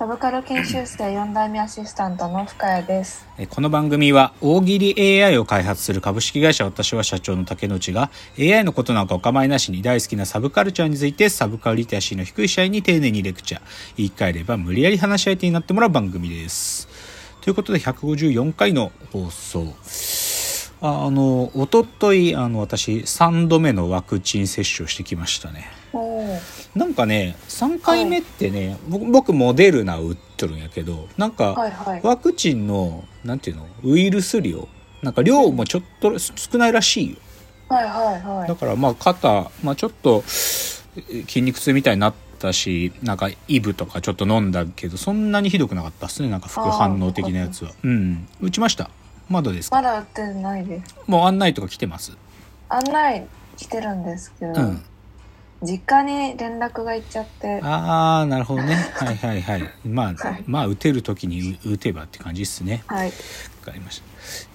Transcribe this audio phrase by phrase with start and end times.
[0.00, 3.26] サブカル研修生4代目アシスタントの深谷です。
[3.50, 13.60] この番組は大喜利 AI を開発する株式会社私は社長の竹之内が AI のことなんかお構いなしに大好きなサブカルチャーについてサブカルリテラシーの低い社員に丁寧にレクチャー。
[13.98, 16.88] 言い換えれば無理やり話し相手になってもらう番組です。
[17.42, 19.74] ということで154回の放送。
[20.80, 25.79] あのおとといあの私3度目のワクチン接種をしてきましたね。
[26.74, 32.00] なんかね3回目ってね、僕僕モデルナを打っとるんやけどなんか、はいはい。
[32.02, 34.68] ワクチンのなんていうのウイルス量
[35.02, 37.16] なんか量もちょっと少ないらしいよ。
[37.68, 38.48] はいはいはい。
[38.48, 47.72] だからまあ肩、まあ、ちょっと筋肉痛みたいになったしなんかイブとかちょっと飲んだけどそんなにひどくなかったっすねなんか副反応的なやつは。
[47.82, 48.28] うん。
[48.40, 48.90] 打ちました。
[49.28, 49.76] まだですか？
[49.76, 50.94] まだ売ってないです。
[51.06, 52.16] もう案内とか来てます。
[52.68, 54.82] 案内来てるんですけど、うん
[55.62, 58.74] 実家に連絡がいっちゃって、ああなるほどね。
[58.74, 59.70] はいはいはい。
[59.84, 60.44] まあ、はい。
[60.46, 62.82] まあ打てる時に打打てばって感じですね。
[62.86, 63.08] はい。
[63.08, 63.12] わ
[63.66, 64.04] かりました。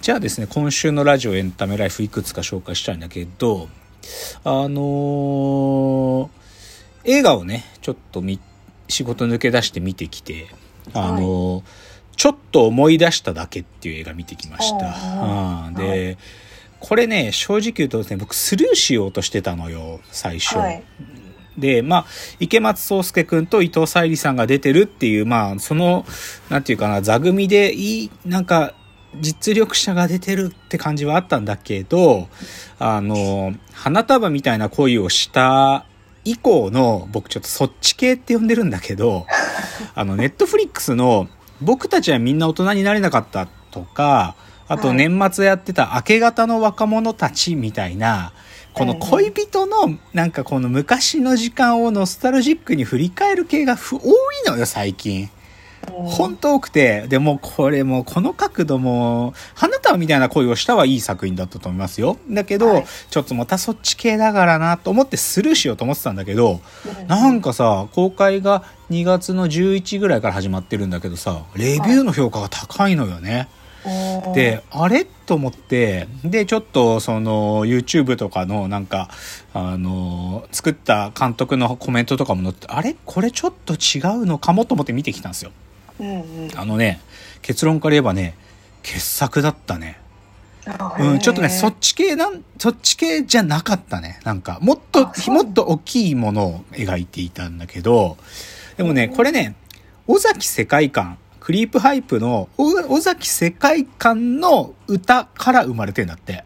[0.00, 3.68] じゃあですね、今週のラジオエンタメライフいくつか紹介したいんだけど、
[4.44, 6.28] あのー
[7.08, 8.40] 映画をね、ちょっとみ、
[8.88, 10.48] 仕事抜け出して見てきて、
[10.92, 11.62] あのー
[12.16, 14.94] ちょっと思い出しただけっていう映画見てきました。
[14.96, 16.16] あうん、で、
[16.80, 20.58] これね、正直言うとですね、僕スルーしようとしてたのよ、最初。
[20.58, 20.82] はい。
[21.58, 22.06] で、まあ、
[22.38, 26.04] 池松壮亮くんと伊藤沙莉さんが出てるっていう、まあ、その、
[26.50, 28.74] なんていうかな、座組でいい、なんか、
[29.18, 32.28] 実力者が出てるって感じはあったんだけど、
[32.78, 35.86] あの、花束みたいな恋をした
[36.24, 39.26] 以降の、僕ちょっとそっち系って呼んでるんだけど、
[39.94, 41.28] あの、ネットフリックスの、
[41.62, 44.34] 僕たちはみんな大人になれなかったとか、
[44.68, 48.32] あとはい年末やってた明け方の若者たちみたいな、
[48.72, 54.12] この恋人のなんかこの昔の時間をノスタルジックに振り返る系がふ多い
[54.46, 55.30] のよ最近。
[55.92, 62.18] ほんと多くて、でもこれもうこの角度も、花束みたいな恋をしたはいい作品だったと思いますよ。
[62.28, 66.60] だけど、はいちょっとまたそっち系だからなと思ってスルーしようと思ってたんだけど、
[67.08, 73.48] なんかさ、公開が2月の11ぐらいから始まってるんだけどさ、レビューの評価が高いのよね。
[73.48, 73.65] うん、
[74.34, 75.04] で、あれ？
[75.04, 79.08] と思って、で、ちょっと、その、YouTube とかの、なんか、
[79.54, 82.96] あの、作った監督のコメントとかも載って、あれ？
[83.04, 85.50] これちょっと違うのかもと思って見てきたんですよ。
[86.00, 86.50] うんうん。
[86.56, 87.00] あのね、
[87.42, 88.36] 結論から言えばね、
[88.82, 89.98] 傑作だったね。
[90.98, 94.18] うん、ちょっとね、そっち系なん、そっち系じゃなかったね。
[94.24, 98.16] なんか、もっともっと大きいものを描いていたんだけど、
[98.76, 99.54] でもね、これね、
[100.08, 106.42] 尾崎世界観、クリープハイプの尾尾崎世界観の歌から生まれてんだって。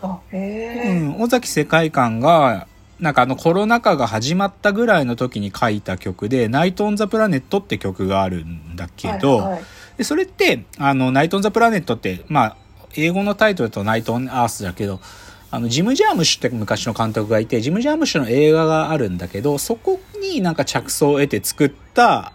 [0.00, 0.98] あ、へうえ。
[0.98, 2.66] ん、尾崎世界観が、
[2.98, 9.62] なんかあのコロナ禍が始まったぐらいの時に書いた曲で、ナイト・オン・ザ・プラネットって曲があるんだけど、はいはい
[9.98, 12.56] でそれって、あの、ナイト・オン・ザ・プラネットって、まあ、
[12.96, 15.00] 英語のタイトルだとナイト・オン・アースだけど、
[15.50, 22.32] あの、ジム・ジャームッシュって昔の監督がいて、ジム・ジャームッシュの映画があるんだけど、そこになんか着想を得て作った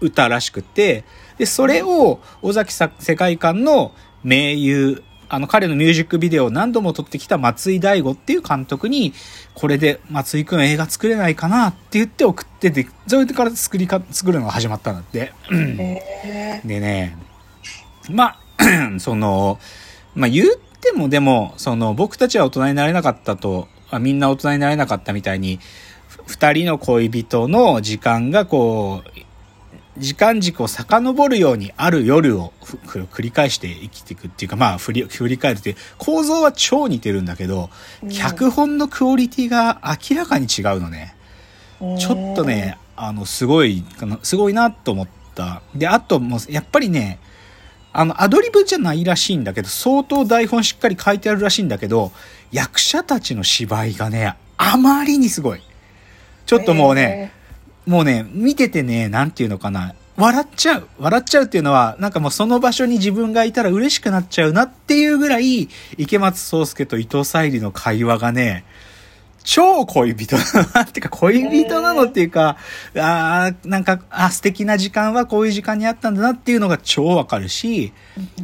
[0.00, 1.04] 歌らしくて、
[1.40, 3.92] で、それを尾崎さ世界観の
[4.22, 9.14] 名優、あの彼のミュージックビデオを何度も撮ってきた松井大悟っていう監督に、
[9.54, 15.32] これで松井くん映画作れないかなって言って送ってて、それから作りか、作るのが始まったんだって。
[16.66, 17.16] でね、
[18.10, 19.58] まあ、 その、
[20.14, 20.46] まあ言っ
[20.82, 25.58] てもでも、その僕たちは大人になれなかったと、あみんな大人になれなかったみたいに、
[26.06, 29.29] ふ二人の恋人の時間がこう、
[30.00, 37.70] 時間軸を遡るようにある夜を繰り返して生きていくっていうか、まあ振り、振り返るっていう構造は超似てるんだけど、
[38.10, 41.14] 脚本のクオリティが明らかに違うのね。
[41.98, 43.84] ちょっとね、あの、すごい、
[44.22, 45.62] すごいなと思った。
[45.74, 47.18] で、あともう、やっぱりね、
[47.92, 52.12] あの、アドリブじゃないらしいんだけど、相当台本しっかり書いてあるらしいんだけど、
[52.52, 55.62] 役者たちの芝居がね、あまりにすごい。
[56.46, 57.32] ちょっともうね、
[57.86, 60.88] もうね、見ててね、なんていうのかな、笑っちゃう。
[60.98, 68.64] 笑っちゃうっていうのは、なんかもうその場所に自分がいたら嬉しくなっちゃうなっていうぐらい、池松壮介と伊藤沙莉の会話がね、
[69.52, 72.56] 超恋人なっ てか、恋人なのっていうか、
[72.96, 77.92] ああ、なんか、あ素敵な時間はこういう時間にあったんだなっていうのが超わかるし、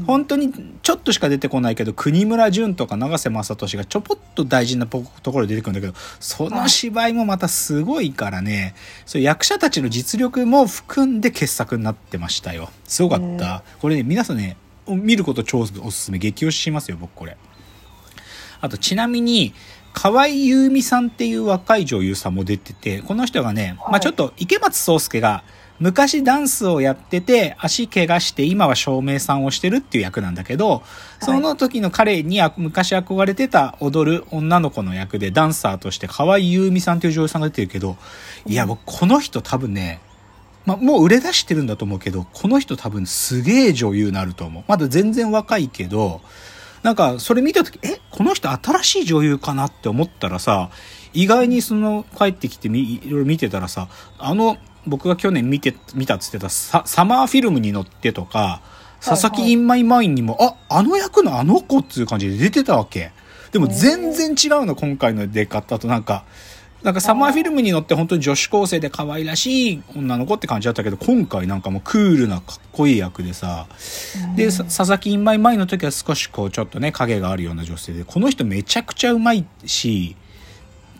[0.08, 5.00] 本当にちょっとしか出てこないけど、国村淳とか永瀬正敏がちょぽっと大事なと
[5.30, 8.74] ころで出てくるんだけど、その芝居もまたすごいからね、
[9.04, 12.68] そう役者たちの実力も含んで傑作になってましたよ。
[12.84, 13.62] すごかった。
[13.78, 14.56] これね、皆さんね、
[14.88, 16.18] 見ること超おすすめ。
[16.18, 17.36] 激推ししますよ、僕これ。
[18.60, 19.54] あと、ちなみに、
[19.98, 23.92] 河合優美さんっていう若い女優さんも出てて、この人がね、はい。
[23.92, 25.42] まあちょっと池松壮亮が
[25.80, 30.82] 昔ダンスをやってて足怪我して今は照明さんをしてるっていう役なんだけど、
[31.20, 37.96] その時の彼にあ昔憧れてた踊る女の子の役でダンサーとして河合優美さんっていう女優さんが出てるけど、
[38.44, 40.00] いや僕この人多分ね、
[40.66, 44.64] まあ、もう売れ出してるんだと思うけど、この人多分すげえ女優になると思う。
[44.68, 46.20] まだ全然若いけど、
[46.86, 50.70] なんか、それ見たとき、え、この人新しい女優かなって思ったらさ、
[51.12, 53.88] 意外にその、帰ってきてみ、いろいろ見てたらさ、
[54.18, 54.56] あの、
[54.86, 58.60] 僕が去年見て、見たっつってたササマーフィルムに乗ってとか、
[59.04, 63.10] 佐々木インマイマインにも、あ、あの役のあの子っていう感じで出てたわけ。
[63.50, 66.24] でも全然違うの、今回の出方となんか、
[66.86, 73.66] なんかサマーフィルムにのって本当に女子高生で可愛らしい女の子って感じだったけど、今回なんかもうクールなかっこいい役でさ、
[74.36, 80.14] で、さ佐々木インマイマインの時は少しこうちょっとね、影があるような女性で、この人めちゃくちゃうまいし、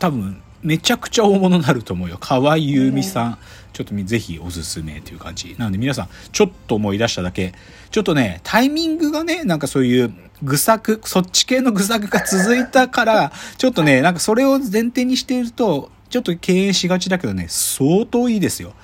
[0.00, 2.18] 多分めちゃくちゃ大物になると思うよ。
[2.18, 3.38] 河合優実さん。
[3.72, 5.54] ちょっとぜひおすすめという感じ。
[5.58, 7.52] なので皆さん、ちょっと思い出しただけ、
[7.92, 10.12] ちょっとね、タイミングがね、なんかそういう
[10.42, 18.74] 愚作、そっち系の愚作が続いたから、ちょっとね、なんかそれを前提にしていると、ちょっと敬遠しがちだけどね、相当いいですよ。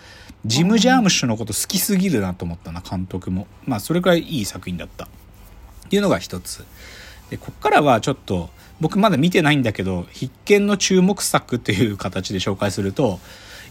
[0.45, 3.47] ジム・ジャームッシュのこと好きすぎるなと思ったな、監督も。
[3.65, 5.05] まあ、それくらいいい作品だった。
[5.05, 5.09] っ
[5.89, 6.65] ていうのが一つ。
[7.31, 8.51] で、こっからはちょっと、
[8.81, 13.21] 僕まだ見てないんだけど、必見の注目作っていう形で紹介すると、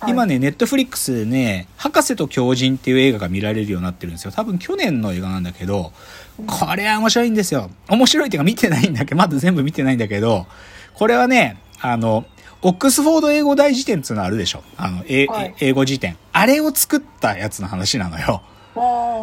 [0.07, 4.31] 今ね、ネットフリックスでね、博士と狂人っていう映画が見られるようになってるんですよ。
[4.31, 5.91] 多分去年の映画なんだけど、
[6.47, 7.69] これは面白いんですよ。
[7.87, 10.47] 面白いっていうか見てないんだけど、 まだ全部見てないんだけど、
[10.93, 12.25] これはね、あの、
[12.63, 14.63] オックスフォード英語大辞典っていうのあるでしょ。
[14.77, 16.17] あの、えはい英語辞典。
[16.31, 18.41] あれを作ったやつの話なのよ。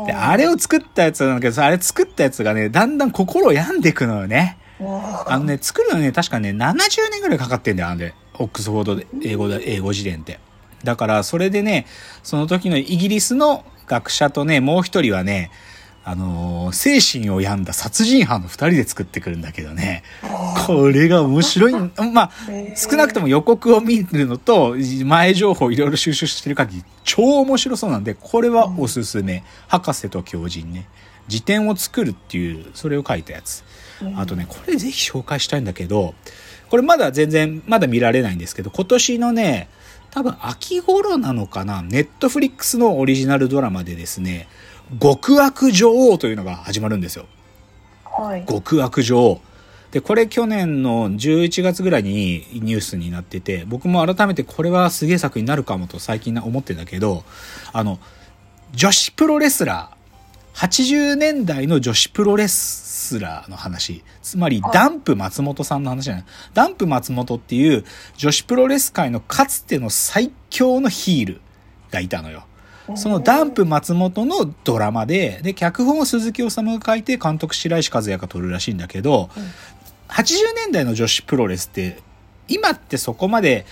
[0.06, 4.58] で、あれを作ったやつなんだけどさ、あれ作ったやつがね、だんだん心を病んでいくのよね。
[4.80, 8.14] あのね、作るのね、確かね、70年ぐらいかかってんだよ、あれ。
[8.38, 10.38] オックスフォードで英語で、英語辞典って。
[10.84, 11.86] だから、それでね、
[12.22, 15.50] その時のイギリスの学者とね、もう一人はね、
[16.04, 20.02] あのー精神を病んだ殺人犯の二人で作ってくるんだけどね、
[20.66, 21.72] これが面白い、
[22.12, 22.30] まあ、
[22.76, 29.44] 少なくとも予告を見るのと、前情報いろいろ収集してる限り、超面白そうなんで、これはおすすめ。
[29.66, 30.86] 博士と狂人ね。
[31.26, 33.64] 辞典を作るっていう、それを書いたやつ。
[34.16, 36.14] あとね、これぜひ紹介したいんだけど、
[36.70, 39.68] これまだ全然、まだ見られないんですけど、今年のね、
[40.10, 44.48] 多分秋頃なのかな、ネットフリックスのオリジナルドラマでですね、
[45.00, 47.26] 極悪女王というのが始まるんですよ。
[48.04, 48.46] はい。
[48.46, 49.40] 極悪女王。
[49.92, 57.24] で、これ去年の11月ぐらいにニュースになってて、僕も改めてこれはすげえ作品になるかもと最近思ってたけど、
[57.72, 57.98] あの、
[58.72, 62.88] 女子プロレスラー、80年代の女子プロレス
[63.18, 64.02] ラーの話。
[64.22, 66.24] つまり、はいダンプ松本さんの話じゃない。
[66.52, 67.84] ダンプ松本っていう
[68.16, 71.40] 女子プロレス界のかつての最強のヒール
[71.90, 72.44] がいたのよ。
[72.94, 79.42] そのダンプ松本のドラマで、で、脚本を鈴木治が書いて、監督白石和也が撮るらしいんだけど、うん
[80.08, 81.98] 80年代の女子プロレスって、
[82.48, 83.66] 今ってそこまで、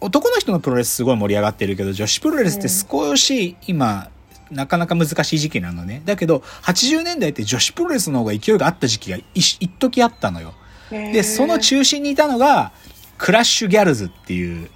[0.00, 4.10] 男の人のプロレスすごい盛り上がってるけど、女子プロレスって少し今、
[4.50, 6.02] なかなか難しい時期なのね。
[6.04, 10.54] だけど、80年代って女子プロレスの方が勢いがあった時期が一一時あったのよ。
[10.90, 12.72] で、その中心にいたのが、
[13.18, 14.70] クラッシュギャルズっていう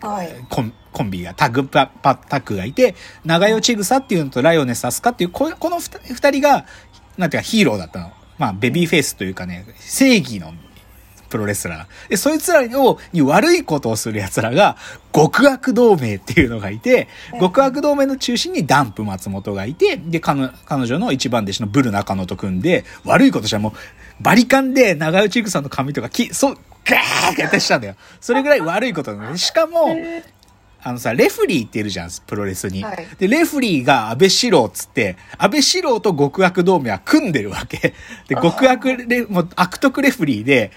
[0.00, 0.30] はい。
[0.48, 6.66] コンコンビが、タッグパ、パタッグがいて、長与千草っていうのとライオネスアスカっていう、ここの二二人が、
[7.16, 8.12] なんていうかヒーローだったの。
[8.38, 10.54] まあ、ベビーフェイスというかね、正義の
[11.30, 12.10] プロレスラー。
[12.10, 14.76] で、そいつらを、に悪いことをする奴らが、
[15.14, 17.08] 極悪同盟っていうのがいて、
[17.40, 23.72] 極悪同盟の中心にダンプ松本がいて、で、彼女彼女の一番弟子のブル中野と組んで、悪いことしたらもう、
[24.20, 27.94] バリカンで長与千草の髪とか、き、そう、ガーってやったりしたんだよ。
[28.20, 29.38] それぐらい悪いことなのね。
[29.38, 29.96] しかも、
[30.82, 32.82] あのさ、レフリーっているじゃん、プロレスに。
[32.82, 37.94] はいで、レフリーが安倍四郎っつって、安倍四郎と極悪同盟は組んでるわけ。
[38.28, 40.70] で、極悪レ、もう悪徳レフリーで、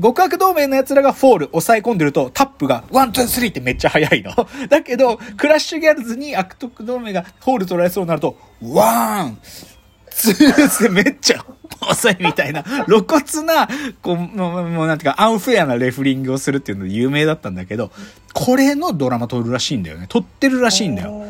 [0.00, 4.32] 極悪同盟の奴らがフォール抑え込んでると、タップが one、two、three ってめっちゃ速いの。
[4.68, 11.44] だけど、クラッシュギャルズに極悪同盟がフォール取られそうになると、 one、two でめっちゃ
[11.88, 13.68] 遅いみたいな、露骨な、
[14.02, 17.90] こう、もう、もうなんていうか、アンフェアなレフリングをするっていうので有名だったんだけど、
[18.32, 20.06] これのドラマ撮るらしいんだよね。
[20.08, 21.10] 撮ってるらしいんだよ。
[21.10, 21.24] よ。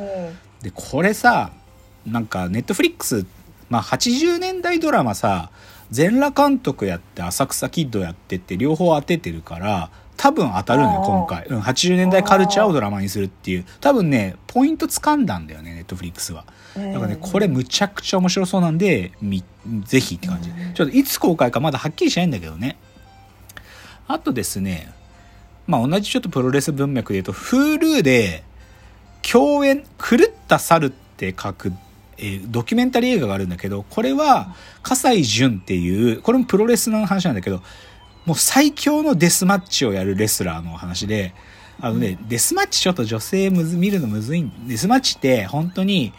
[0.62, 1.52] で、これさ、
[2.06, 3.24] なんか、ネットフリックス、
[3.68, 5.50] まあ、80年代ドラマさ、
[5.90, 11.46] 全裸監督やって、浅草キッドやってって、両方当ててるから、多分当たるのよ、今回。
[11.46, 13.64] うん、80年代カルチャーをドラマにするっていう。
[13.80, 16.44] 多分ね、ポイント掴んだんだよね、ネットフリックスは。
[16.76, 19.42] だからね、これむちゃくちゃ面白そうなんで、み、
[19.84, 20.50] ぜひって感じ。
[20.74, 22.76] ちょっといつ公開かまだはっきりしないんだけどね。
[24.06, 24.92] あとですね、
[25.66, 28.44] まあ同じちょっとプロレス文脈で言うと、Hulu で、
[29.22, 31.72] 共演、狂った猿って書く、
[32.20, 37.62] えードキュメンタリー映画があるんだけど、これは、葛西潤っていう、これもプロレスの話なんだけど、
[38.26, 41.34] もう最強のデスマッチをやるレスラーの話で、
[41.80, 46.12] あのね、デスマッチちょっと女性むず見るのむずいんデスマッチって本当に、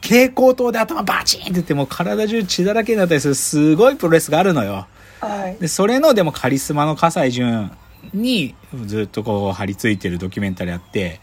[0.00, 4.86] 蛍光灯で頭バチンって言ってもう体中血だらけになったりするすごいプロレスがあるのよ。
[5.20, 5.56] はい。
[5.58, 7.72] で、それのでもカリスマの葛西潤
[8.12, 11.20] にずっとこう張り付いてるドキュメンタリーあって、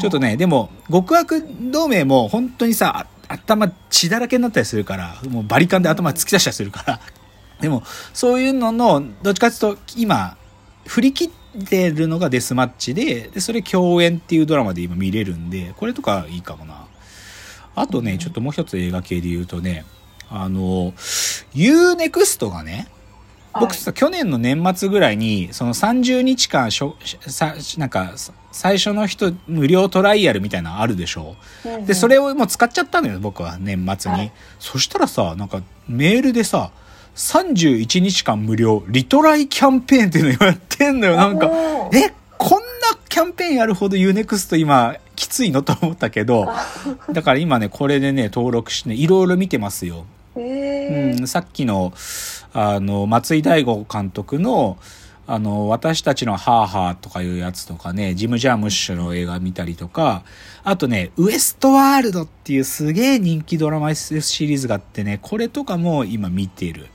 [0.00, 7.00] ちょっとね、でも極悪同盟も本当にさ、あ頭血だらけになったりするから、もうバリカンで頭突き出したりするから、
[7.60, 7.82] でも
[8.12, 10.36] そういうのの、どっちかっていうと今、
[10.86, 16.86] 振り切ってるのがデスマッチで、で、それ共演っていうドラマで今見れるんで、これとかいいかもな。
[17.74, 19.84] あとね、ちょっともう一つ映画系で言うとね、
[20.28, 20.92] あの、
[21.54, 22.88] UNEXT がね、
[23.60, 31.36] 僕さ、去年の年末ぐらいに、その30日間しょ、さ、なんか、さ最初の人無料トライアルみたいなのあるでしょ。
[31.64, 34.18] うんで、それをもう使っちゃったのよ、僕は年末に。
[34.18, 34.32] はい。
[34.58, 36.70] そしたらさ、なんかメールでさ、
[37.16, 41.16] 31日間無料リトライキャンペーンっていうのやってんのよ。
[41.16, 41.50] なんか、
[41.92, 42.64] え、こんな
[43.08, 45.62] キャンペーンやるほど UNEXT 今きついの？
[45.62, 46.52] と思ったけど、
[47.12, 50.06] だから今ね、これでね、登録してね、いろいろ見てますよ。
[50.36, 51.92] えうん、さっきの、
[52.52, 54.78] あの、松居大悟監督の、
[55.26, 60.24] あの、私たちのハァハァとかいうやつとかね、ジム・ジャームッシュの映画見たりとか、
[60.64, 66.88] あとね、ウエストワールドっていうすげえ人気ドラマ SF シリーズがあってね、これとかも今見てる。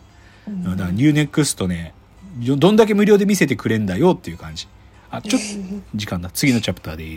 [0.47, 1.93] うんだから、 U-NEXT ね、
[2.39, 4.67] どんだけ無料で見せてくれんだよっていう感じ。
[5.09, 5.47] あ、ちょっと、
[5.95, 6.29] 時間だ。
[6.31, 7.15] 次のチャプターでいい？